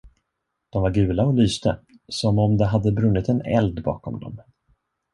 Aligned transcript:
De 0.69 0.81
var 0.81 0.91
gula 0.91 1.25
och 1.25 1.33
lyste, 1.33 1.79
som 2.07 2.39
om 2.39 2.57
det 2.57 2.65
hade 2.65 2.91
brunnit 2.91 3.29
en 3.29 3.41
eld 3.41 3.83
bakom 3.83 4.19
dem. 4.19 4.37